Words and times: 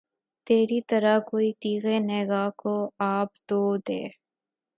تری 0.47 0.79
طرح 0.89 1.15
کوئی 1.29 1.49
تیغِ 1.61 1.85
نگہ 2.09 2.43
کو 2.57 2.73
آب 3.09 3.29
تو 3.47 3.61
دے 3.87 4.01